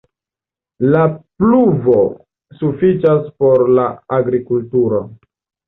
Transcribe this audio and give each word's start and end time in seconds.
La 0.95 1.01
pluvo 1.41 1.99
sufiĉas 2.63 3.29
por 3.45 3.67
la 3.81 3.87
agrikulturo. 4.21 5.07